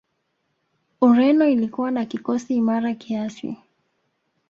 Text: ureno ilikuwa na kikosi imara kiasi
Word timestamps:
ureno 1.01 1.45
ilikuwa 1.49 1.91
na 1.91 2.05
kikosi 2.05 2.55
imara 2.55 2.93
kiasi 2.93 3.57